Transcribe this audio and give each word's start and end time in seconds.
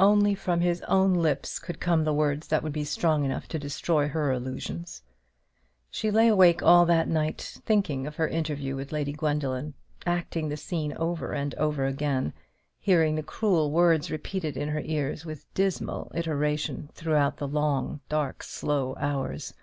Only 0.00 0.34
from 0.34 0.62
his 0.62 0.82
own 0.88 1.14
lips 1.14 1.60
could 1.60 1.78
come 1.78 2.02
the 2.02 2.12
words 2.12 2.48
that 2.48 2.64
would 2.64 2.72
be 2.72 2.82
strong 2.82 3.24
enough 3.24 3.46
to 3.46 3.56
destroy 3.56 4.08
her 4.08 4.32
illusions. 4.32 5.04
She 5.92 6.10
lay 6.10 6.26
awake 6.26 6.60
all 6.60 6.84
that 6.86 7.06
night 7.06 7.40
thinking 7.64 8.04
of 8.04 8.16
her 8.16 8.26
interview 8.26 8.74
with 8.74 8.90
Lady 8.90 9.12
Gwendoline, 9.12 9.74
acting 10.04 10.48
the 10.48 10.56
scene 10.56 10.92
over 10.94 11.30
and 11.32 11.54
over 11.54 11.86
again; 11.86 12.32
hearing 12.80 13.14
the 13.14 13.22
cruel 13.22 13.70
words 13.70 14.10
repeated 14.10 14.56
in 14.56 14.70
her 14.70 14.80
ears 14.84 15.24
with 15.24 15.46
dismal 15.54 16.10
iteration 16.16 16.90
throughout 16.92 17.36
the 17.36 18.00
dark 18.08 18.42
slow 18.42 18.96
hours. 18.98 19.54